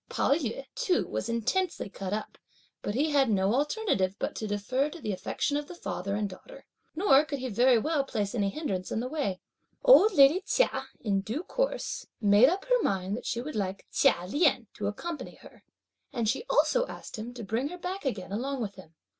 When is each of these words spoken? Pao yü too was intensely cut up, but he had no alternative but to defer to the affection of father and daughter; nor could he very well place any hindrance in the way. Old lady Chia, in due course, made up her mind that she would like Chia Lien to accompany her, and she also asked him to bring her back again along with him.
Pao 0.09 0.33
yü 0.33 0.65
too 0.73 1.05
was 1.05 1.29
intensely 1.29 1.87
cut 1.87 2.11
up, 2.11 2.39
but 2.81 2.95
he 2.95 3.11
had 3.11 3.29
no 3.29 3.53
alternative 3.53 4.15
but 4.17 4.35
to 4.37 4.47
defer 4.47 4.89
to 4.89 4.99
the 4.99 5.11
affection 5.11 5.57
of 5.57 5.69
father 5.79 6.15
and 6.15 6.27
daughter; 6.27 6.65
nor 6.95 7.23
could 7.23 7.37
he 7.37 7.49
very 7.49 7.77
well 7.77 8.03
place 8.03 8.33
any 8.33 8.49
hindrance 8.49 8.91
in 8.91 8.99
the 8.99 9.07
way. 9.07 9.39
Old 9.83 10.13
lady 10.13 10.41
Chia, 10.43 10.87
in 11.01 11.21
due 11.21 11.43
course, 11.43 12.07
made 12.19 12.49
up 12.49 12.65
her 12.65 12.81
mind 12.81 13.15
that 13.15 13.27
she 13.27 13.41
would 13.41 13.55
like 13.55 13.85
Chia 13.91 14.25
Lien 14.25 14.65
to 14.73 14.87
accompany 14.87 15.35
her, 15.35 15.63
and 16.11 16.27
she 16.27 16.45
also 16.49 16.87
asked 16.87 17.19
him 17.19 17.31
to 17.35 17.43
bring 17.43 17.67
her 17.67 17.77
back 17.77 18.03
again 18.03 18.31
along 18.31 18.59
with 18.59 18.73
him. 18.77 18.95